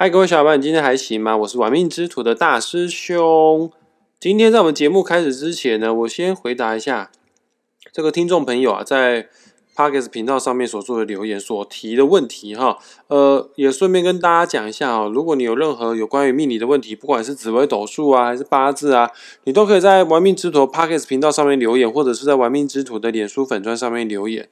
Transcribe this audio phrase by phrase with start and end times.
[0.00, 1.36] 嗨，各位小伙伴，你今天还行吗？
[1.38, 3.68] 我是玩命之徒的大师兄。
[4.20, 7.10] 今天在我们节目开始之前呢，我先回答一下
[7.92, 9.28] 这个听众朋友啊，在
[9.74, 12.78] Parkes 频道上面所做的留言所提的问题哈。
[13.08, 19.10] 呃，也顺便跟大家讲一下哦，如果你有任何有关于命理的问题，不管是紫微斗数啊，还是八字啊，
[19.42, 24.48] 你都可以在玩命之徒 Parkes 频道上面留言，或者是在玩命之徒的脸书粉砖上面留言。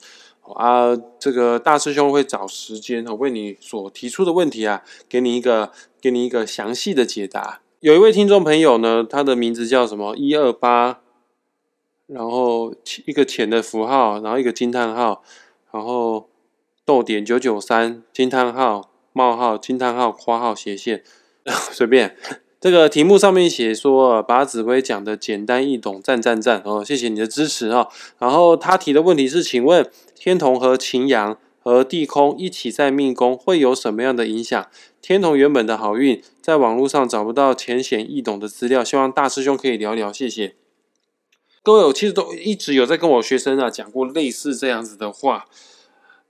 [0.55, 7.61] 啊，这个大师兄会找时间哦，为你所提出的问题啊，给你一个给你一个详细的解答。
[7.80, 10.17] 有一位听众朋友呢，他的名字叫什么？
[10.17, 11.01] 一二八，
[12.06, 15.23] 然后一个浅的符号，然后一个惊叹号，
[15.73, 16.29] 然后
[16.84, 21.05] 逗点九九三惊叹号冒号惊叹号括号斜线，
[21.73, 22.17] 随便。
[22.59, 26.83] 这个题目上面写说，把紫薇讲的简单易懂，赞赞赞哦！
[26.84, 27.88] 谢谢你的支持哦。
[28.19, 34.66] 然后他提的问题是，请问天同和擎羊和地空一起在命宫会有什么样的影响？
[35.02, 40.56] 天同原本的好运，在网络上找不到浅显易懂的资料，希望大师兄可以聊聊，谢谢。
[41.62, 45.44] 各位，我其实都一直有在跟我学生啊讲过类似这样子的话。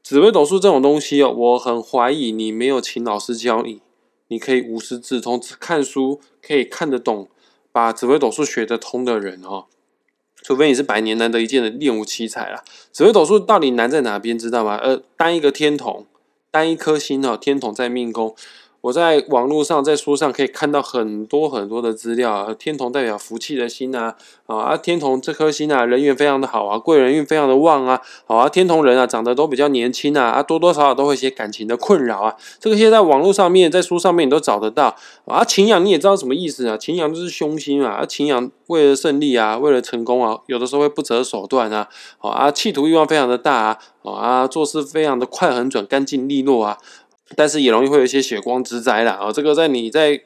[0.02, 3.80] 紫微斗数这种东西哦，我很怀疑你没有请老师教你。
[4.28, 7.28] 你可以无师自通，只看书可以看得懂，
[7.72, 9.66] 把紫微斗数学得通的人哦，
[10.42, 12.64] 除非你是百年难得一见的练武奇才啦。
[12.90, 14.76] 紫微斗数到底难在哪边，知道吗？
[14.76, 16.06] 呃，单一个天同，
[16.50, 18.34] 单一颗星哦，天同在命宫。
[18.86, 22.54] 我在网络上，在书上可以看到很多很多的资料啊。
[22.56, 24.14] 天同代表福气的心啊，
[24.46, 32.36] 啊，天同这颗心啊，人缘非常的好啊，贵人运非常的旺啊，好啊，天同人啊，长得都比较年轻啊，啊，多多少少都会些感情的困扰啊。
[32.60, 35.44] 这个现在网络上面，在书上面你都找得到啊。
[35.44, 36.76] 擎羊你也知道什么意思啊？
[36.76, 46.78] 擎羊就是凶星啊，啊，擎羊为了胜利啊，为了成功啊，有的时候会不择手段啊，好啊，企图欲望非常的大啊，好啊，做事非常的快很准，干净利落啊。
[47.34, 49.32] 但是也容易会有一些血光之灾啦啊！
[49.32, 50.22] 这个在你在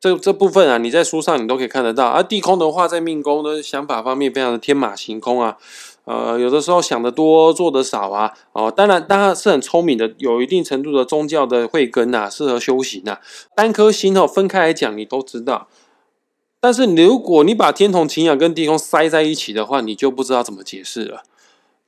[0.00, 2.08] 这这部分啊，你在书上你都可以看得到。
[2.08, 5.56] 而地空的话，在命宫的想法方面非常的天马行空啊，
[6.04, 8.32] 呃，有的时候想的多，做的少啊。
[8.52, 13.18] 哦，当然，当然是很聪明的，有一定程度的宗教的慧根呐，适合修行呐。
[13.54, 15.68] 单颗星哦，分开来讲，你都知道。
[16.58, 21.22] 但是如果你把天同、擎羊跟地空塞在一起的话，你就不知道怎么解释了。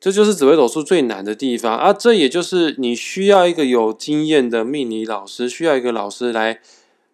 [0.05, 1.91] 这就是紫微斗数最难的地方啊！
[1.91, 6.61] 这也就是你需要一个有经验的命理老师，需要一个老师来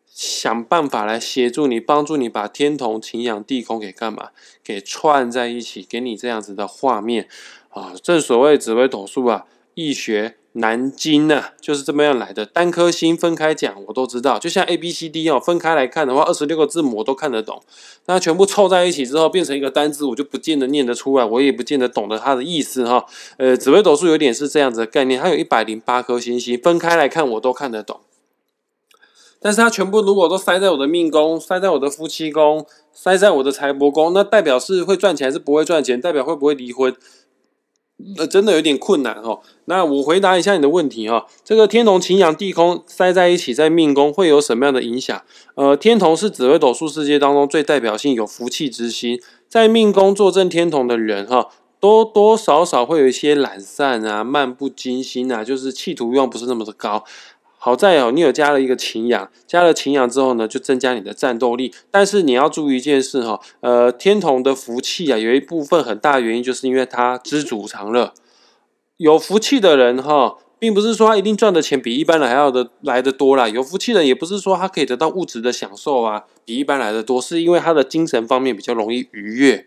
[0.09, 4.31] 想办法来协助你，帮助你把天同、擎羊、地空给干嘛？
[4.65, 7.29] 给串在一起，给你这样子的画面
[7.69, 7.95] 啊！
[8.03, 10.35] 正所谓紫微斗数啊，易学。
[10.53, 12.45] 南京呢，就是这么样来的。
[12.45, 14.37] 单颗星分开讲，我都知道。
[14.37, 17.63] 就像 A B C D 哦，分开来看的话，二十六个字母我都看得懂。
[18.07, 23.07] 那全部凑在一起之后，变成一个单字，我就不见得念得出来，我也不见得懂得它的意思哈。
[23.37, 28.01] 呃，紫微斗数有点是这样子的概念，它有一百零八颗星星，分开来看我都看得懂。
[29.43, 35.99] 但是它全部如果都塞在我的命宫，塞在我的夫妻宫，塞在我的财帛宫，那代表是会赚钱还是不会赚钱？
[35.99, 36.95] 代表会不会离婚？
[38.17, 39.41] 那真的有点困难哈。
[39.67, 41.27] 那我回答一下你的问题哈。
[41.45, 45.23] 这个天同、擎羊、地空塞在一起，在命宫会有什么样的影响？
[45.55, 57.05] 呃，天同是紫微斗数世界当中最代表性有福气之星，在命宫坐镇天同的人哈，多多少少会有一些懒散啊、漫不经心啊，就是企图欲望不是那么的高。
[57.63, 61.75] 好在哦，你有加了一个擎羊，加了擎羊之后呢，就增加你的战斗力。
[61.91, 68.15] 但是你要注意一件事哈，呃，天同的福气啊，有一部分很大原因就是因为他知足常乐。
[68.97, 73.47] 有福气的人哈，并不是说他一定赚的钱比一般人还要的来的多啦。
[73.47, 79.67] 有福气的人也不是说他可以得到物质的享受啊，比一般来的多，是因为他的精神方面比较容易愉悦。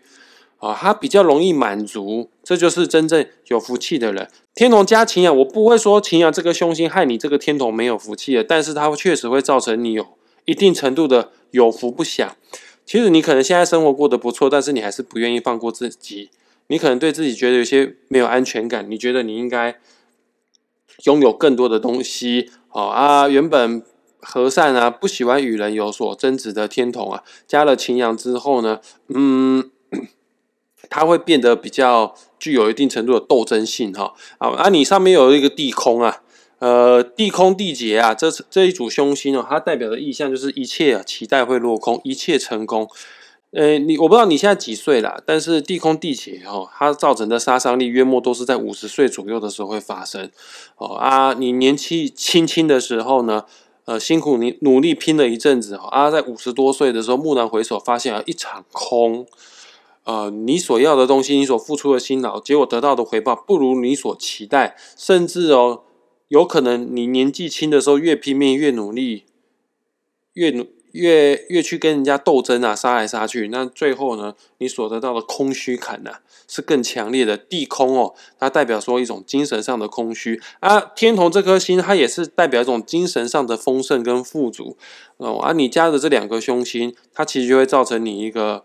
[0.58, 4.30] 啊，他比较容易满足，这就是真正有福气的人。
[4.54, 10.06] 天同加擎羊，我不会说擎羊这个凶星害你这个天同没有福气的，但是它确实会造成你有
[10.44, 12.36] 一定程度的有福不享。
[12.86, 16.30] 其实你可能现在生活过得不错，但是你还是不愿意放过自己。
[16.68, 19.78] 你可能对自己觉得有些没有安全感，你觉得你应该
[21.04, 22.50] 拥有更多的东西。
[22.68, 23.82] 好啊，原本
[24.20, 29.70] 和善啊，不喜欢与人有所争执的天同啊，加了擎羊之后呢，嗯。
[30.94, 36.22] 它会变得比较具有一定程度的斗争性哈啊，啊，你上面有一个地空啊，
[36.60, 42.88] 呃，地空地劫啊，这这一组凶星哦，它代表的意象就是一切啊期待会落空，一切成功。
[43.50, 50.30] 呃，你我不知道你现在几岁了，但是地空地劫哈，它造成的杀伤力约莫都是在五十岁左右的时候会发生
[50.76, 53.44] 哦啊，你年纪轻轻的时候呢，
[53.86, 59.26] 呃，辛苦你努力拼了一阵子啊，在五十多岁的时候蓦然回首，发现啊一场空。
[60.04, 65.84] 呃，你所要的东西，你所付出的辛劳，结果得到的回报不如你所期待，甚至哦，
[66.28, 69.24] 有可能你年纪轻的时候越拼命越努力，
[70.34, 76.16] 越努越越去跟人家斗争啊，杀来杀去，那最后呢，你所得到的空虚感呢，
[76.46, 77.38] 是更强烈的。
[77.38, 80.78] 地空哦，它代表说一种精神上的空虚啊。
[80.94, 84.76] 天同这颗星，它也是代表一种精神上的丰盛跟富足
[85.16, 85.38] 哦。
[85.38, 88.64] 啊，你加的这两颗凶星，它其实就会造成你一个。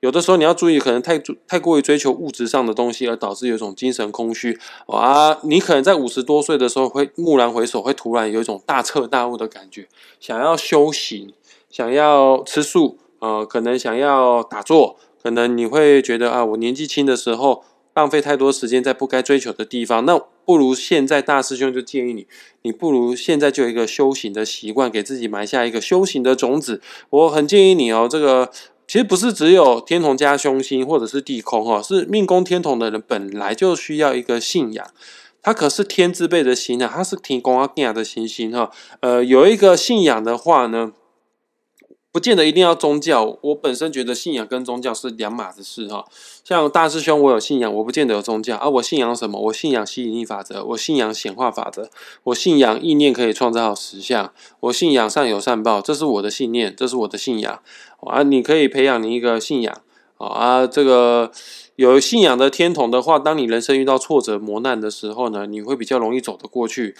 [0.00, 5.38] 有的时候你要注意，可能太太过于追求物质上的东西，而导致有一种精神空虚啊。
[5.42, 9.88] 你可能在五十多岁的时候会蓦然回首，会突然有一种大彻大悟的感觉，
[10.18, 11.34] 想要修行，
[11.68, 17.62] 想要吃素，呃，可能想要打坐，可能你会觉得啊，我年纪轻的时候
[17.92, 22.26] 浪费太多时间在不该追求的地方，那不如现在大师兄就建议你，
[22.62, 26.80] 你不如现在就有一个修行的习惯，给自己埋下一个修行的种子。
[27.10, 28.50] 我很建议你哦，这个。
[28.90, 34.84] 其实不是只有天同加凶星或者是地空哈，是命宫天同的人本来就需要一个信仰，
[35.40, 40.90] 他可是天之辈的星啊，他是提供阿亚的行星哈，呃，有一个信仰的话呢。
[42.12, 46.04] 不见得一定要宗教，我本身觉得信仰跟宗教是两码子事哈。
[46.42, 48.68] 像大师兄，我有信仰，我不见得有宗教啊。
[48.68, 49.40] 我信仰什么？
[49.42, 51.88] 我信仰吸引力法则，我信仰显化法则，
[52.24, 57.62] 我信仰意念可以创造好实相，我信仰善有善报，这是我的信念，这是我的信仰
[58.00, 58.24] 啊。
[58.24, 59.80] 你可以培养你一个信仰
[60.18, 60.66] 啊。
[60.66, 61.30] 这个
[61.76, 66.96] 有信仰的天童的话，当你人生遇到挫折磨难的时候呢，你会比较容易走得过去。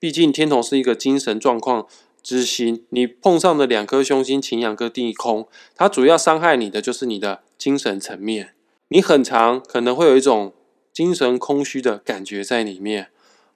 [0.00, 1.86] 毕竟天童是一个精神状况。
[2.28, 8.50] 之心，你碰上的两颗凶星擎羊跟地空，它主要伤害你的就是你的精神层面。
[8.88, 10.52] 你很长可能会有一种
[10.92, 13.08] 精神空虚的感觉在里面。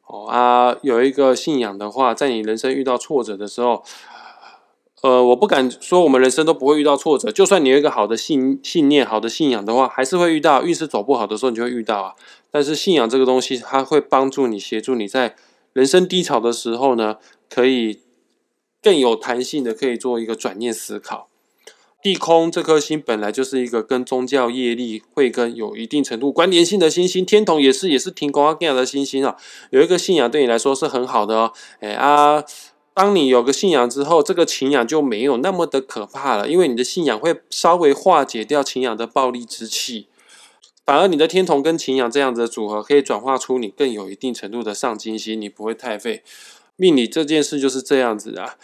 [0.07, 3.85] 哦啊，有一个信仰的话，在你人生遇到挫折的时候，
[5.03, 7.31] 呃，我不敢说我们人生都不会遇到挫折。
[7.31, 12.15] 就算你有一个好的信信念、好的信仰的话，还是会遇到运势走不好的时候，你就会遇到啊。
[12.51, 15.37] 但是信仰这个东西，它会帮助你、协助你在
[15.75, 17.19] 人生低潮的时候呢，
[17.51, 18.01] 可以。
[18.82, 21.29] 更有弹性的可以做一个转念思考。
[22.02, 29.37] 地空这颗星本来就是一个跟宗教业力慧根有一定程度关联性的星星，天同也是也是天宫阿盖的星星啊。
[29.70, 31.52] 有一个信仰对你来说是很好的哦。
[31.79, 32.43] 哎啊，
[32.93, 40.08] 当你有个信仰之后，这个情仰就没有那么的可怕了，因为你的信仰会稍微化解掉情仰的暴力之气，
[40.85, 46.25] 反而你的天同跟情仰这样子的组合，可以转化出你更有一定程度的上进心，你不会太废。
[46.82, 48.56] 命理这件事就是这样子啊，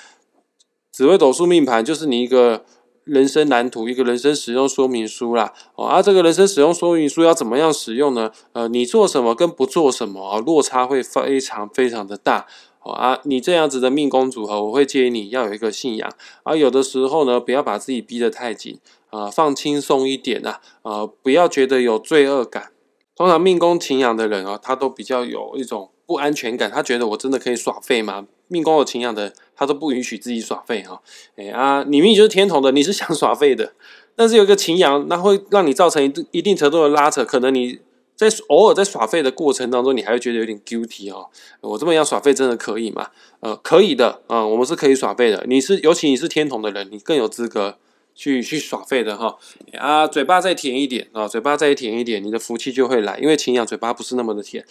[0.90, 2.64] 紫微斗数命盘就是你一个
[3.04, 5.54] 人生蓝图，一个人生使用说明书啦。
[5.76, 8.32] 哦，啊，这个人生使用说明书要怎么样使用呢？
[8.54, 12.48] 呃，你做什么跟不做什么啊，落差会非常非常的大。
[12.82, 16.12] 哦啊，你这样子的命宫组合，我会建议你要有一个信仰。
[16.42, 18.80] 而有的时候呢，不要把自己逼得太紧
[19.10, 22.72] 啊，放轻松一点呐，啊，不要觉得有罪恶感。
[23.14, 25.92] 通常命宫情养的人啊，他都比较有一种。
[26.08, 28.26] 不安全感，他觉得我真的可以耍废吗？
[28.46, 31.02] 命宫有情养的，他都不允许自己耍废哈。
[31.36, 33.74] 哎啊，你命就是天同的，你是想耍废的，
[34.16, 37.26] 但是有个情养，那会让你造成一一定程度的拉扯。
[37.26, 37.80] 可能你
[38.16, 41.28] 在偶尔在耍废的过程当中，你还会觉得有点 guilty 哈。
[41.60, 43.10] 我这么样耍废真的可以吗？
[43.40, 45.44] 呃，可以的啊，我们是可以耍废的。
[45.46, 47.76] 你是尤其你是天同的人，你更有资格
[48.14, 49.36] 去去耍废的哈。
[49.76, 54.64] 啊，嘴巴再甜一点啊，嘴巴再甜一点，你的福气就会来，因为情养嘴巴不是那么的甜。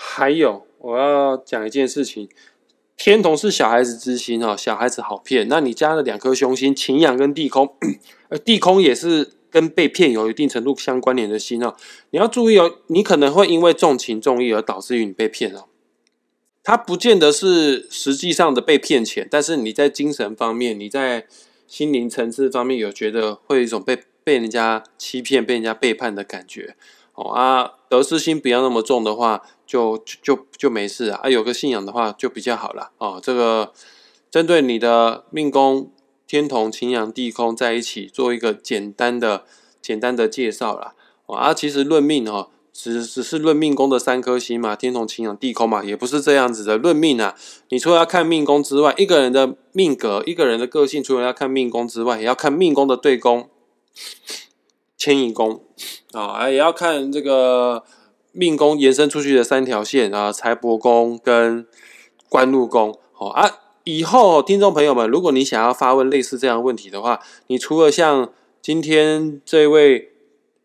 [0.00, 2.28] 还有，我要讲一件事情，
[2.96, 5.48] 天同是小孩子之心哦，小孩子好骗。
[5.48, 7.74] 那你加了两颗凶星，擎羊跟地空，
[8.30, 11.74] 呃，地空也是跟被骗有一定程度相关联的心哦。
[12.10, 15.64] 你要注意哦，你可能会因为重情重义而导致于你被骗哦。
[16.62, 21.26] 他不见得是实际上的被骗钱，但是你在精神方面，你在
[21.66, 26.76] 心灵层次方面有觉得会有一种被被人家欺骗、被人家背叛的感觉
[27.14, 27.72] 哦啊。
[27.88, 29.42] 得失心不要那么重的话。
[29.68, 31.28] 就就就没事啊！
[31.28, 33.20] 有个信仰的话就比较好了哦。
[33.22, 33.74] 这个
[34.30, 35.92] 针对你的命宫
[36.26, 39.44] 天同、擎羊、地空在一起做一个简单的、
[39.82, 40.94] 简单的介绍了
[41.26, 41.52] 啊。
[41.52, 46.78] 其实论命哦，只只是论命宫的三颗星嘛，天同、擎羊、地空嘛，也不是这样子的。
[46.78, 47.34] 论命啊，
[47.68, 53.50] 你除了要看命宫之外，一个人的命格、一个人的个性，除了要看命宫之外，也要看命宫的对宫、
[54.96, 55.62] 迁移宫
[56.12, 57.84] 啊，也要看这个。
[58.32, 61.66] 命宫延伸出去的三条线啊，财帛宫跟
[62.28, 62.98] 官禄宫。
[63.12, 68.30] 好啊，以后听众朋友们，如果你想要发问类似这样问题的话，你除了像
[68.62, 70.10] 今天这位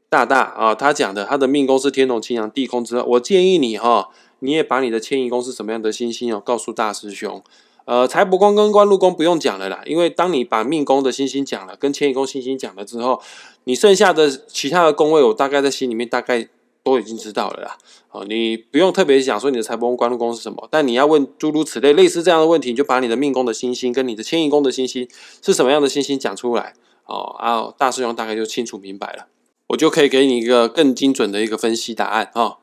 [0.07, 7.41] 大大啊，他讲的他的命宫是天同、青阳、地空之外，我建议你哈，你也把你的迁移宫是什么样的星星哦，告诉大师兄。
[7.85, 13.19] 呃，财帛宫跟官禄宫不用讲了啦，因为当你把命宫的星星讲了，跟迁移宫星星讲了之后，
[13.63, 16.49] 你剩下的其他的宫位，我大概在心里面大概。
[16.83, 17.77] 都已经知道了啦。
[18.11, 25.07] 哦，你不用特别想说你的财帛宫、官禄宫是什么，但你要问诸如此类类似这样的问题，你就把你的命宫的星星跟你的迁移宫的星星
[25.41, 26.73] 是什么样的星星讲出来。
[27.05, 29.27] 哦，啊，大师兄大概就清楚明白了，
[29.67, 32.57] 我就可以给你一个更精准的一个分析答案啊。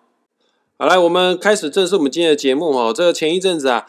[0.79, 2.93] 好，来，我们开始正式我们今天的节目哦。
[2.95, 3.87] 这个前一阵子啊，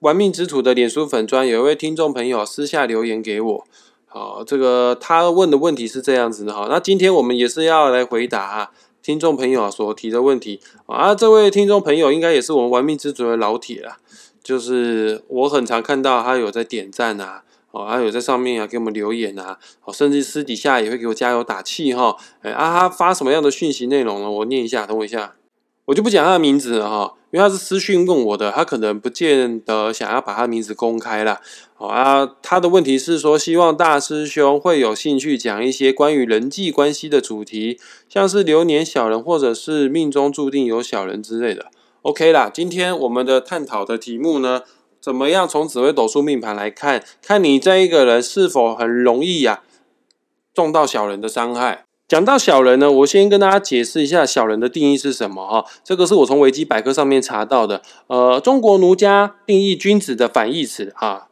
[0.00, 3.66] 玩命之徒的脸书粉专有一位听众朋友私下留言给我。
[4.06, 8.72] 好，这个他问的问题是这样子的哈，那今天我们也是要来回答
[9.02, 11.14] 听众朋友啊所提的问题啊。
[11.14, 13.98] 这位听众朋友应该也是我们玩命之主的老铁啦，
[14.42, 17.42] 就是我很常看到他有在点赞啊，
[17.72, 22.16] 哦，还有在上面啊给我们留言啊，哦，甚至私底下也会给我加油打气哈。
[22.42, 24.30] 哎啊，他发什么样的讯息内容呢？
[24.30, 25.34] 我念一下，等我一下。
[25.86, 31.40] 我就不讲他的名字了哈，因为他是私讯问我的，他可能不见得想要把他名字公开了。
[31.74, 41.66] 好啊，他的问题是说，希望大师兄会有兴趣讲一些关于人际关系的主题，像是流年小人或者是命中注定有小人之类的。
[42.02, 44.62] OK 啦，今天我们的探讨的题目呢，
[45.00, 49.62] 怎么样从紫微斗数命盘来看，看你这一个人是否很容易呀，
[50.54, 51.86] 中到小人的伤害。
[52.12, 55.64] 讲到小人呢，我先跟大家解释一下小人的定义是什么哈。
[55.82, 57.80] 这个是我从维基百科上面查到的。
[58.08, 61.28] 呃，中国儒家定义君子的反义词啊，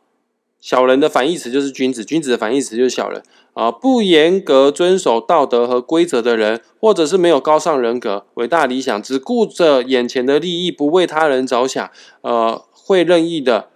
[0.59, 3.23] 小人的反义词就是君子，君子的反义词就是小人
[3.53, 3.71] 啊。
[3.71, 11.91] 不严格遵守道德和规则的人，或者是没有高尚人格、伟大理想，只顾着眼前的利益，不为他人着想，
[12.23, 13.69] 呃，会任意的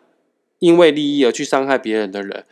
[0.58, 2.46] 因为利益而去伤害别人的人，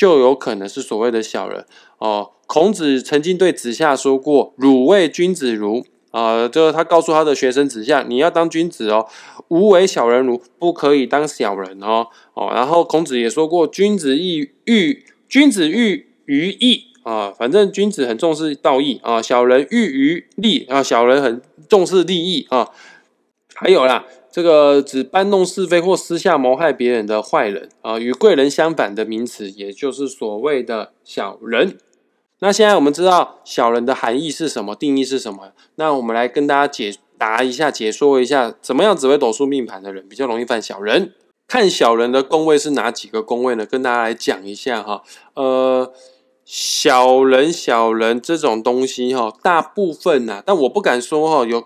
[0.00, 1.66] 就有可能是所谓的小人
[1.98, 2.30] 哦。
[2.46, 9.06] 孔子曾经对子夏说过：“汝为君子如啊，就是他告诉他的学生子夏，你要当君子哦，
[9.48, 22.70] 无为小人如，不可以当小人哦哦。”然后孔子也说过：“君子义欲，君子欲于义啊，反正君子很重视道义啊，小人欲于利啊，小人很重视利益啊。
[23.60, 31.76] 还有啦，这个只搬弄是非或私下谋害别人的坏人啊，与贵人相反的名词，也就是所谓的小人。”
[32.40, 35.52] 那现在我们知道小人的含义是什么，定义是什么？
[35.74, 41.12] 那我们来跟大家解答一下，解说一下，怎么样只会斗数命盘的人比较容易犯小人？
[41.46, 43.66] 看小人的宫位是哪几个宫位呢？
[43.66, 45.02] 跟大家来讲一下哈。
[45.34, 45.92] 呃，
[46.52, 51.64] 小人小人这种东西哈，大部分呐，但我不敢说哈，有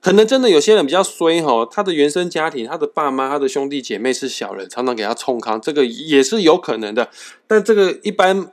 [0.00, 7.10] 可能真的有些人比较衰哈，他的原生家庭，他的爸妈，他的兄弟姐妹是小人，常常给他冲康，这个也是有可能的。
[7.46, 8.50] 但这个一般。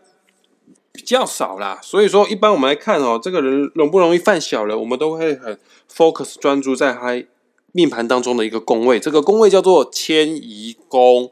[0.93, 5.57] 比较少啦，所以说一般我们来看哦，这个人容不容易犯小人，我们都会很
[5.89, 7.23] focus 专注在他
[7.71, 11.31] 命盘当中的一个宫位，这个宫位叫做迁移宫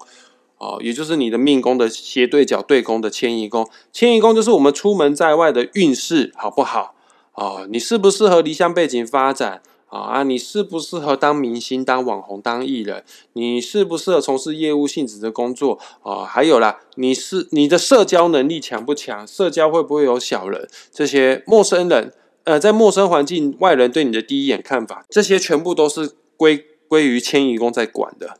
[0.60, 3.68] 哦，也就是你的命宫的斜对角对宫的迁移宫。
[3.92, 6.94] 迁移宫就是我们出门在外的运势好不好
[7.34, 7.66] 哦？
[7.70, 9.62] 你适不适合离乡背景发展？
[9.88, 13.04] 啊，你适不适合当明星、当网红、当艺人？
[13.34, 15.80] 你适不适合从事业务性质的工作？
[16.04, 19.26] 啊，还有啦，你是你的社交能力强不强？
[19.26, 20.70] 社交会不会有小人？
[20.92, 22.14] 这些陌生人，
[22.44, 28.38] 呃，在陌生环境，外人对你的第一眼看法，这些全部都是归归于迁移宫在管的。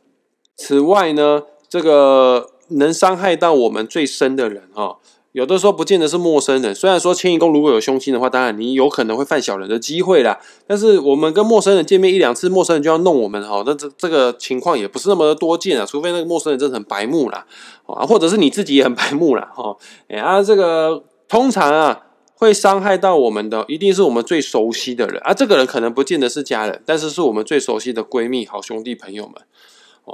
[0.56, 4.98] 此外呢，这个能伤害到我们最深的人，哈。
[5.32, 10.40] 有的时候不见得是陌生人，虽然说迁移宫如果有凶星的话，当然你有可能会犯小人的机会啦。
[10.66, 15.86] 但是我们跟陌生人见面一两次，陌生人就要弄我们哈，那这这个情况也不是那么的多见啊。
[15.86, 17.46] 除非那个陌生人真的很白目啦，
[17.86, 19.76] 啊，或者是你自己也很白目啦，哈。
[20.08, 22.00] 哎啊，这个通常啊
[22.34, 25.32] 会伤害到我们的，一定是我们最熟悉的人啊。
[25.32, 29.34] 这个人可能不见得是家人，但是是我们最熟悉的闺蜜、好兄弟、朋友们。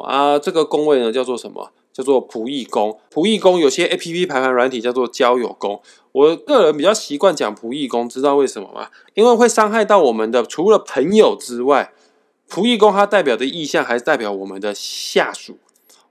[0.03, 1.71] 啊，这个宫位呢叫做什么？
[1.93, 5.81] 叫做仆役宫，仆役宫有些 A P P 排盘软体叫做交友宫。
[6.13, 8.91] 我个人比较习惯讲仆役宫，知道为什么吗？
[9.15, 11.95] 因为会伤害到我们的，除了朋友之外，
[12.51, 15.57] 仆役宫它代表的意象还代表我们的下属、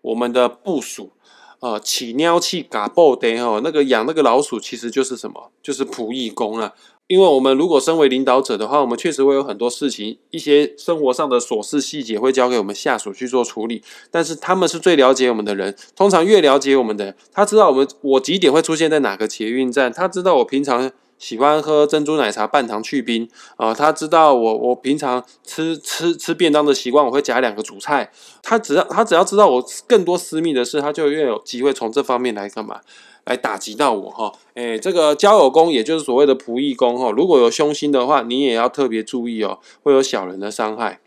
[0.02, 1.12] 我们的部属。
[1.60, 5.52] 呃，起尿气嘎爆的哦，那个养那个老鼠其实就是什么？
[5.64, 6.74] 就是仆役宫啊。
[7.08, 13.84] 因为我们如果身为领导者的话，我们确实会有很多事情，一些生活上的琐事细节会交给我们下属去做处理。
[14.10, 28.12] 但是他们是最了解我们的人，通常越了解我们的，他知道我们我几点会出现在哪个捷运站，他知道我平常喜欢喝珍珠奶茶半糖去冰啊，他知道我我平常吃吃吃便当的习惯，我会夹两个主菜。
[28.42, 32.82] 他只要他只要知道我更多私密的事，他就越有机会从这方面来干嘛？
[33.26, 41.00] 来打击到我哈，哎，这个交友宫，也就是所谓的仆役宫哈，如果有凶星的话，你也要特别注意哦，会有小人的伤害。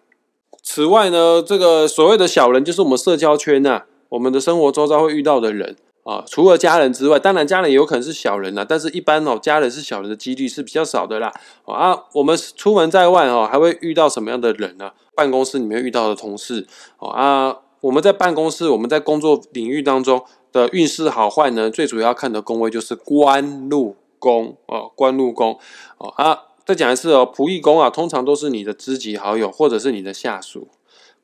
[0.62, 11.32] 此外呢，这个所谓的小人，就是我们社交圈呐，我们的生活周遭会遇到的人啊，除了家人之外，当然家人也有可能是小人呐，但是一般哦，家人是小人的几率是比较少的啦。
[11.64, 14.90] 啊，我们出门在外哦，还会遇到什么样的人呢？
[15.14, 16.66] 办公室里面遇到的同事
[16.98, 20.24] 哦啊，我们在办公室，我们在工作领域当中
[20.58, 25.58] 的运势好坏呢，最主要看的宫位就是官禄宫哦，官禄宫
[25.98, 30.68] 哦啊，再讲一次哦，仆役宫啊，通常都是你的知己好友或者是你的下属。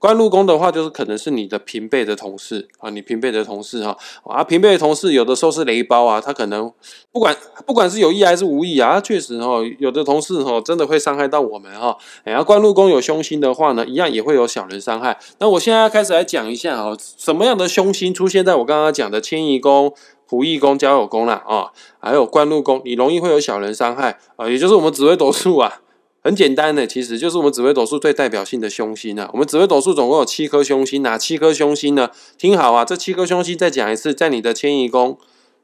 [0.04, 6.70] 官禄宫的话，就是可能是你的平辈的同事啊，你平辈的同事哈啊，平辈的同事有的时候是雷包啊，他可能
[7.10, 7.34] 不管
[7.64, 11.96] 不管是有意还是无意啊，确实哈，有的同事哈真的会伤害到我们哈。
[12.22, 15.18] 然后，官禄宫有凶星的话呢，一样也会有小人伤害。
[15.38, 19.94] 那我现在开始来讲一下啊，什么样的凶星出现在我刚刚讲的迁移宫、
[20.28, 25.80] 仆役宫、交友宫了啊，还有官禄宫，你容易会有小人伤害啊，也就是我们紫微斗数啊。
[26.24, 29.28] 很简单的，其实就是我们紫微斗数最代表性的凶星啊。
[29.34, 32.08] 我们紫微斗数总共有七颗凶星，哪七颗凶星呢？
[32.38, 35.18] 听好啊，这七颗凶星再讲一次，在你的迁移宫、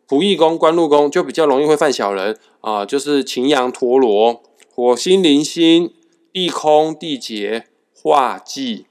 [0.06, 4.42] 仆役宫、官禄宫就比较容易会犯小人啊，就是擎羊、陀罗、
[4.74, 5.94] 火星、铃星、
[6.30, 8.84] 地空、地劫、化忌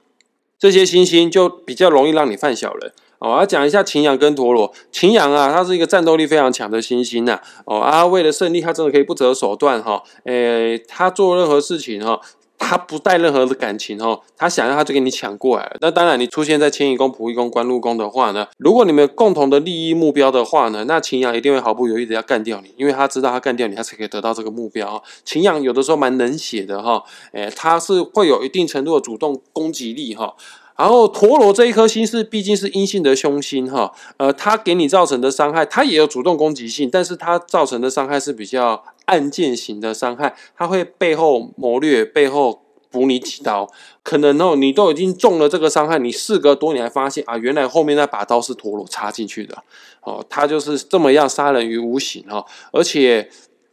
[0.58, 2.92] 这些星星就比较容易让你犯小人。
[3.20, 4.72] 我要讲一下擎羊跟陀螺。
[4.90, 7.38] 擎羊啊，它是一个战斗力非常强的星星呐。
[7.66, 10.02] 哦啊，为了胜利，他真的可以不择手段哈。
[10.24, 12.18] 诶，他做任何事情哈，
[12.58, 15.76] 他不带任何的感情哈，他想要他就给你抢过来。
[15.80, 25.02] 那当然，你出现在迁移宫、仆役宫、官禄宫的话呢，如果你们共同的利益目标的话呢，那秦阳一定会毫不犹豫的要干掉你，因为他知道他干掉你，他才可以得到这个目标。
[25.26, 30.34] 秦阳有的时候蛮冷血的哈，诶，他是会有一定程度的主动攻击力哈。
[30.80, 43.70] 然后陀螺这一颗星是毕竟是阴性的凶星哈，呃，它给你造成的伤害，它也有主动攻击性，但是它造成的伤害是比较暗箭型的伤害，它会背后谋略，背后补你几刀，
[44.02, 49.62] 可能哦，你都已经中了这个伤害，你事隔多年才发现啊，原来后面那把刀是陀螺插进去的，
[50.00, 53.28] 哦，它就是这么样杀人于无形哈，而且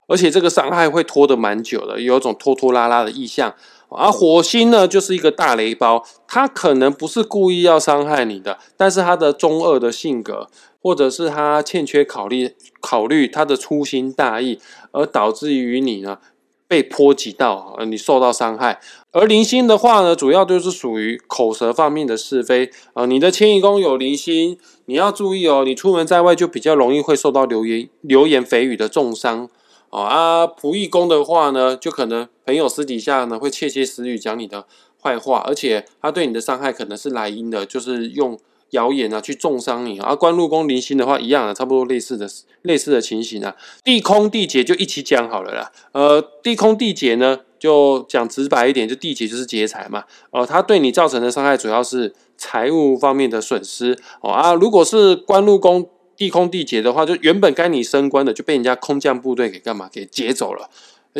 [0.08, 3.56] 而且这个伤害会拖得蛮久的，有一种拖拖拉拉的意象。
[3.90, 10.50] 而火星呢，就是一个大雷包，他可能不是故意要伤害你的，但是他的中二的性格，
[10.82, 14.60] 或者是他欠缺考虑考虑他的粗心大意，
[14.92, 16.20] 而导致于你呢
[16.68, 18.82] 被波及到，而你受到伤害。
[19.14, 23.06] 而零星的话呢，主要就是属于口舌方面的是非啊。
[23.06, 29.50] 你的迁移宫有零星，你要注意哦，你出门在外就比较容易会受到流言流言蜚语的重伤。
[29.90, 34.66] 哦啊，仆役宫的话呢，就可能朋友私底下呢会窃窃私语讲你的
[35.02, 38.38] 坏话，而且他对你的伤害可能是来阴的，就是用
[38.72, 39.98] 谣言啊去重伤你。
[40.00, 42.28] 而官禄宫零星的话，一样的，差不多类似的
[42.64, 43.56] 类似的情形啊。
[43.84, 45.72] 地空地劫就一起讲好了啦。
[45.94, 50.04] 呃，地空地劫呢，就讲直白一点，就地劫就是劫财嘛。
[50.32, 53.98] 呃，他对你造成的伤害主要是财务方面的损失。
[54.20, 55.90] 哦啊，如果是官禄宫。
[56.18, 59.88] 地空地劫的话，就原本该你升官的，就被人家空降部队给干嘛？
[59.90, 60.70] 给劫走了。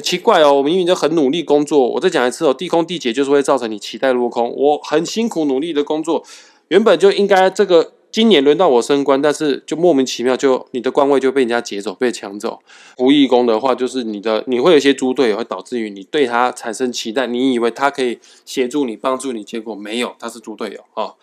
[0.04, 1.88] 奇怪哦，我明明就很努力工作。
[1.88, 4.54] 我再讲一次哦，地空地劫就是会造成你期待落空。
[4.56, 6.24] 我很辛苦努力的工作，
[6.68, 12.60] 原本就应该这个今年轮到我升官，但是就莫名其妙就你的官位就被人家劫走，被抢走。
[12.96, 21.14] 不义工的话，就是你的你会有一些猪队友，会导致于你对他产生期待，你以为他可以协助你、帮助你，结果没有，他是猪队友啊。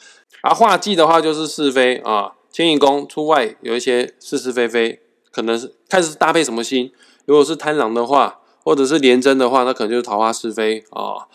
[0.42, 2.32] 而画技的话，就是是非啊。
[2.54, 5.00] 迁移宫出外有一些是是非非，
[5.32, 6.88] 可能是看是搭配什么星。
[7.24, 11.26] 如果是贪狼的话，或者是廉贞的话，那可能就是桃花是非啊。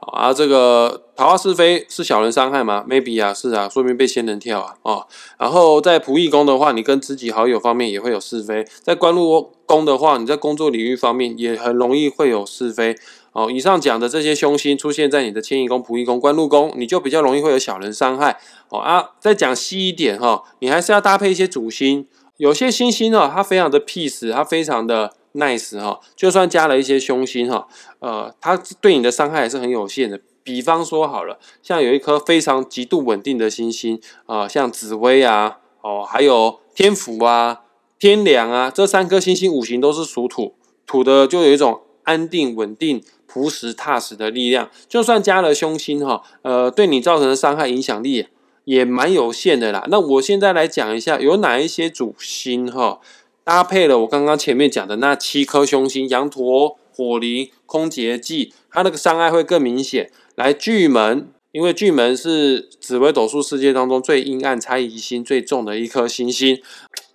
[0.00, 4.74] 啊，这个桃花是非是小人伤害吗？Maybe 啊，是啊，说明被仙人跳啊。
[4.82, 5.06] 哦，
[5.38, 8.66] 然后在仆役宫的话，你跟知己好友方面也会有是非。
[8.82, 12.96] 在官禄宫的话，你在工作领域方面也很容易会有是非。
[13.34, 18.38] 哦，以上讲的这些凶星出现在你的迁移宫、仆役宫、官禄宫，你就比较容易会有小人伤害。
[18.68, 22.06] 哦啊，再讲细一点哈，你还是要搭配一些主星。
[22.36, 25.98] 有些星星哦，它非常的 peace，它非常的 nice 哈。
[26.14, 27.66] 就算加了一些凶星哈，
[27.98, 30.20] 呃，它对你的伤害也是很有限的。
[30.44, 37.62] 比方说好了，像有一颗非常极度稳定的星星啊，像紫薇啊，哦，还有天府啊、
[37.98, 40.54] 天梁啊，这三颗星星五行都是属土，
[40.86, 43.02] 土的就有一种安定稳定。
[43.34, 48.28] 朴实踏实的力量，就算加了凶星哈，呃，对你造成的伤害影响力
[48.64, 49.84] 也蛮有限的啦。
[49.88, 53.00] 那我现在来讲一下，有哪一些主星哈，
[53.42, 60.12] 搭配了我刚刚前面讲的那七颗凶星，羊驼、火灵、空劫忌，它那个伤害会更明显。
[60.36, 66.62] 来巨门，因为巨门是紫微斗数世界当中最阴暗、猜疑心最重的一颗星星，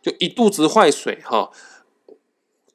[0.01, 1.49] 就一肚子坏水哈。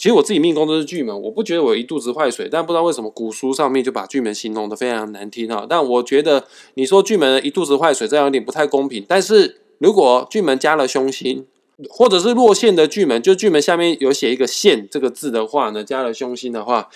[0.05, 5.65] 其实我自己命宫都是巨门，我不觉得我一肚子坏水，但不知道为什么古书上面就把巨门形容的非常难听哈。
[5.67, 9.03] 但我觉得你说巨门一肚子坏水，这样有点不太公平。
[9.09, 11.47] 但是如果巨门加了凶星
[11.89, 16.91] 或者是落线的巨门，就巨门下面有写一个线这个字的话呢，加了凶星的话，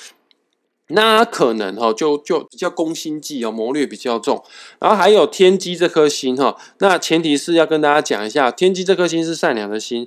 [0.88, 4.44] 那可能哈就就比较攻心计哦，谋略比较重。
[4.78, 10.06] 然后还有天机这颗星哈，那前提是要跟大家讲一下，天机这颗星是善良的心。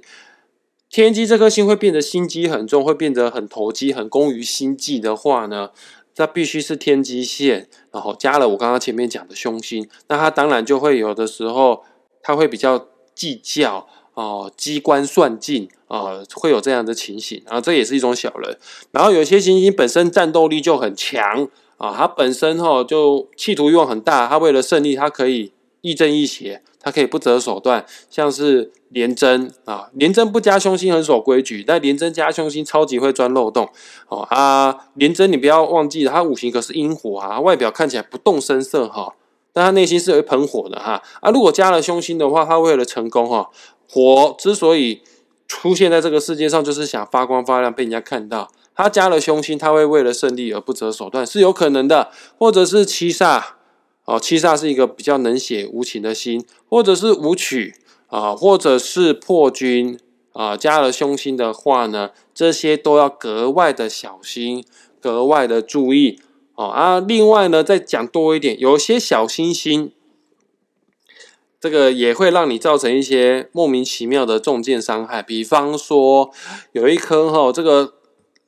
[0.91, 5.69] 天机这颗星会变得心机很重，会变得很投机、很攻于心计的话呢，
[6.17, 11.83] 那必须是天机线，然后加了我刚刚前面讲的凶星，那他当然就会有的时候，
[12.21, 18.57] 他会比较计较哦，机关算尽啊，会有这样的情形啊，这也是一种小人。
[18.91, 26.63] 然后有些行星本身战斗力就很强啊，他本身哈就企图欲望很大，他为了胜利，他可以亦正亦邪。
[26.83, 33.69] 他可以不择手段，像是廉贞啊，廉贞不加凶星很守规矩，但廉贞加凶星超级会钻漏洞
[34.07, 34.75] 哦啊！
[34.95, 39.13] 廉贞你不要忘记了，它五行可是阴火啊，外表看起来不动声色哈，
[39.53, 41.29] 但他内心是有一盆火的哈啊！
[41.29, 43.51] 如果加了凶星的话，他为了成功哈，
[43.87, 45.03] 火之所以
[45.47, 48.49] 出现在这个世界上，就是想发光发亮，被人家看到。
[48.73, 53.43] 他加了凶星，他会为了胜利而不择手段，是有可能的，或者是七煞。
[54.11, 57.75] 哦，七煞是一个比较冷血无情的心，或者是武曲
[58.07, 59.97] 啊，或者是破军
[60.33, 64.65] 啊，加了凶星的话呢，这些都要格外的小心，
[64.99, 66.19] 格外的注意
[66.55, 66.99] 哦啊。
[66.99, 69.93] 另外呢，再讲多一点，有些小星星，
[71.61, 75.23] 这个也会让你造成一些莫名其妙的重剑伤害。
[75.23, 76.31] 比方说，
[76.73, 77.93] 有一颗哈，这个。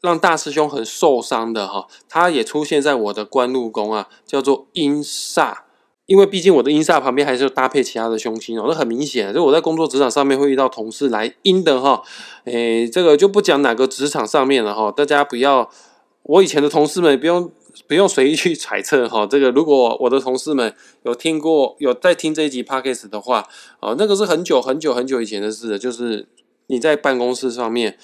[0.03, 5.59] 让大师兄很受伤的哈，他也出现在我的官禄宫啊，叫做阴煞。
[6.05, 12.03] 因为毕竟我的阴煞旁边还是搭配其他的凶星哦，那很明显，就我在工作职场上面会遇到同事来阴的哈。
[12.43, 15.69] 诶，这个就不讲哪个职场上面了哈，大家不要，
[16.23, 17.49] 我以前的同事们不用
[17.87, 19.25] 不用随意去揣测哈。
[19.25, 23.47] 这个如果我的同事们有听过有在听这一集 podcast 的话，
[23.79, 26.27] 哦，那个是很久很久很久以前的事了，就是
[26.67, 27.97] 你在办公室上面。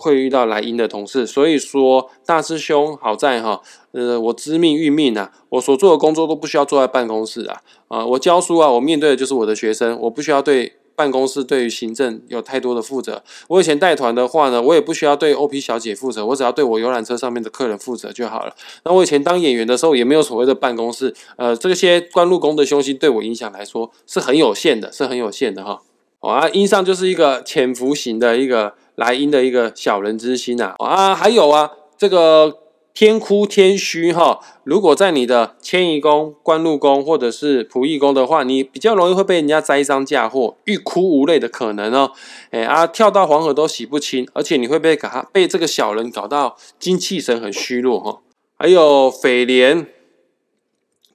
[0.00, 13.24] 会遇到来阴的同事，所以说大师兄好在哈，呃，我知命运命啊，我所做的工作都不需要坐在办公室啊，啊，我教书啊，我面对的就是我的学生，我不需要对办公室对于行政有太多的负责。
[13.48, 18.54] 我以前带团的话呢，我也不需要对 O P 小姐负责，我只要对我游览车上面的客人负责就好了。
[18.84, 25.82] 那我以前当演员的时候，也没有所谓的办公室，呃，这些官禄宫的凶星对我影响来说是很有限的，是很有限的哈。
[26.20, 28.74] 啊，阴上就是一个潜伏型的一个。
[28.98, 32.58] 来阴的一个小人之心呐啊，还有啊，这个
[32.92, 42.10] 天哭天虚哈，如果在你的迁移宫、官禄宫或者是仆役宫的话，你比较容易会被人家栽赃嫁祸、欲哭无泪的可能哦。
[42.50, 48.18] 哎啊，跳到黄河都洗不清，而且你会被搞被这个小人搞到精气神很虚弱哈。
[48.56, 49.86] 还有匪廉、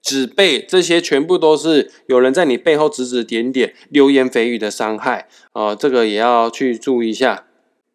[0.02, 7.44] 指背这些，全部都是有人在你背后指指点点、流言蜚语的伤害啊，这个也要去注意一下。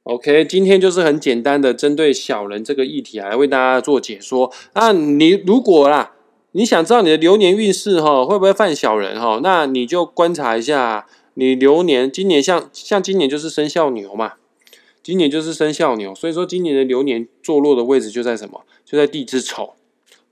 [0.09, 4.51] OK，今天就是很简单的针对小人这个议题来为大家做解说。
[4.73, 6.15] 那你如果啦，
[6.53, 9.39] 你想知道你的流年运势哈，会不会犯小人哈？
[9.43, 14.37] 那你就观察一下你流年，今年像像今年就是生肖牛嘛，
[15.03, 18.63] 今年就是生肖牛，所以说今年的流年坐落的位置就在什么？
[18.87, 19.75] 就在地支丑。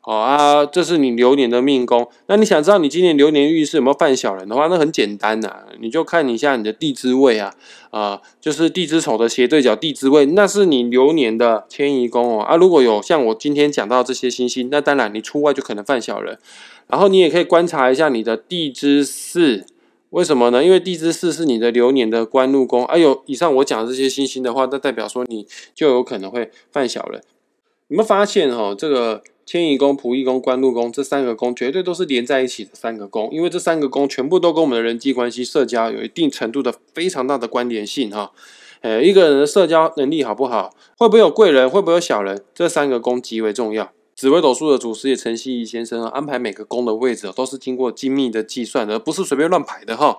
[0.07, 2.09] 哦啊，这是你流年的命宫。
[2.29, 7.53] 那你想知道你今年流年运势有没有犯小人的话，那很简单呐，你就看一下你的地支位啊，
[7.91, 12.41] 啊，就是地支丑的斜对角地支位，那是你流年的迁移宫哦。
[12.41, 16.39] 啊，如果有像我今天讲到这些星星，那当然你出外就可能犯小人。
[16.87, 19.67] 然后你也可以观察一下你的地支四，
[20.11, 20.63] 为什么呢？
[20.63, 22.85] 因为地支四是你的流年的官禄宫。
[22.85, 27.21] 哎呦，以上我讲的这些星星的话，那代表说你就有可能会犯小人。
[27.89, 29.21] 有没有发现哈，这个？
[29.47, 38.33] 迁移宫、仆役宫、官禄宫这三个宫绝对都是连在一起的三个宫，因为这三个宫全部都跟我们的人际关系、社交有一定程度的非常大的关联性哈。
[38.81, 43.93] 呃，一个人的社交能力好不好，会不会有贵人，会不会有小人，这三个宫极为重要。
[44.17, 50.19] 紫微斗数的祖师爷陈希义先生安排每个宫的位置都是经过精密的计算，而不是随便乱排的哈。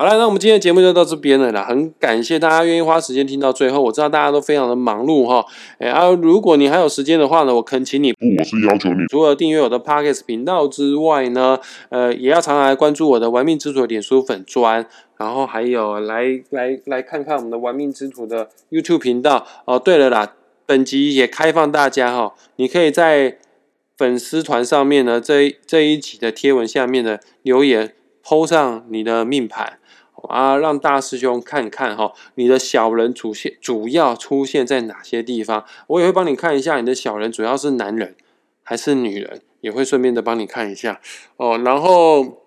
[0.00, 1.64] 好了，那我们今天的节目就到这边了啦。
[1.68, 3.82] 很感谢大家愿意花时间听到最后。
[3.82, 5.44] 我知道大家都非常的忙碌哈，
[5.80, 11.58] 哎啊，如果你还有时间的话呢，我恳请你，不，我是要求你，除了订阅我的 Podcast 频道之外呢，
[11.88, 19.44] 呃，也要常常来关注我的玩命之徒脸书粉砖，然后还有来来来看看我们的玩命之徒的 YouTube 频道。
[19.64, 20.34] 哦，对了啦，
[20.64, 23.38] 本集也开放大家哈，你可以在
[23.96, 27.92] 粉丝团上面呢，这这一集的贴文下面的留言
[28.24, 29.80] ，PO 上你的命盘。
[30.28, 35.64] 啊，让大师兄看看哈，你的小人出现主要出现在哪些地方？
[35.88, 38.14] 我也会帮你看一下，你的小人主要是男人
[38.62, 41.00] 还是女人，也会顺便的帮你看一下
[41.36, 41.58] 哦。
[41.58, 42.42] 然后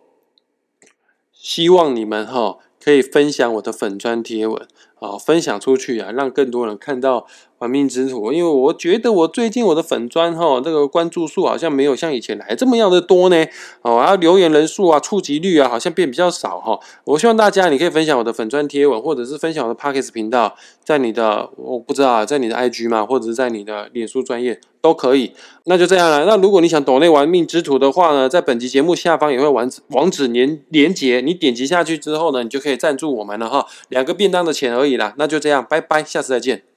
[1.34, 4.68] 希望你们哈可以分享我的粉砖贴文
[5.00, 7.28] 啊，分享出去啊，让更多人看到。
[7.62, 13.46] 玩命之徒，因为我觉得我最近我的粉砖哈，这个关注数好像没有像以前来这么样的多呢。
[13.84, 16.80] 哦，然后留言人数啊、触及率啊，好像变比较少哈。
[17.06, 25.34] 我希望大家你可以分享我的粉砖贴文，或者是分享我的 Pockets 频道，在你的我不知道啊，在你的 IG 嘛，或者是在你的脸书专业都可以。
[25.66, 26.26] 那就这样了。
[26.26, 33.68] 那如果你想抖内玩命之徒的话呢，在本集节目下方也会网网址连连接，你点击下去之后呢，你就可以赞助我们了哈。
[33.90, 35.14] 两个便当的钱而已啦。
[35.18, 36.71] 那就这样，拜拜，下次再见。